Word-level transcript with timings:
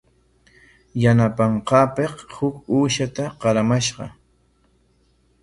Yanapanqaapik 1.03 2.13
huk 2.35 2.55
uushata 2.77 3.25
qaramashqa. 3.41 4.05